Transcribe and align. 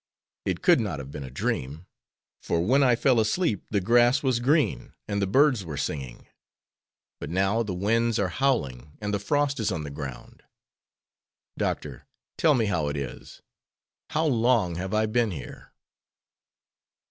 It 0.45 0.63
could 0.63 0.79
not 0.79 0.97
have 0.97 1.11
been 1.11 1.21
a 1.23 1.29
dream, 1.29 1.85
for 2.41 2.59
when 2.65 2.81
I 2.81 2.95
fell 2.95 3.19
asleep 3.19 3.67
the 3.69 3.79
grass 3.79 4.23
was 4.23 4.39
green 4.39 4.93
and 5.07 5.21
the 5.21 5.27
birds 5.27 5.63
were 5.63 5.77
singing, 5.77 6.25
but 7.19 7.29
now 7.29 7.61
the 7.61 7.75
winds 7.75 8.17
are 8.17 8.29
howling 8.29 8.97
and 8.99 9.13
the 9.13 9.19
frost 9.19 9.59
is 9.59 9.71
on 9.71 9.83
the 9.83 9.91
ground. 9.91 10.41
Doctor, 11.55 12.07
tell 12.35 12.55
me 12.55 12.65
how 12.65 12.87
it 12.87 12.97
is? 12.97 13.43
How 14.09 14.25
long 14.25 14.73
have 14.73 14.91
I 14.91 15.05
been 15.05 15.29
here?" 15.29 15.71